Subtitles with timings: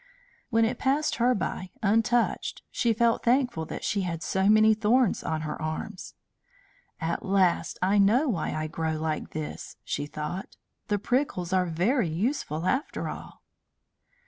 [0.49, 5.21] When it passed her by untouched she felt thankful that she had so many thorns
[5.21, 6.15] on her arms.
[6.99, 10.57] "At last I know why I grow like this," she thought.
[10.87, 13.43] "The prickles are very useful, after all."